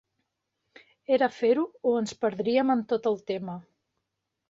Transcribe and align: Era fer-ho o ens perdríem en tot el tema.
Era 1.19 1.29
fer-ho 1.35 1.67
o 1.91 1.95
ens 2.01 2.17
perdríem 2.25 2.75
en 2.79 2.85
tot 2.95 3.15
el 3.15 3.23
tema. 3.33 3.63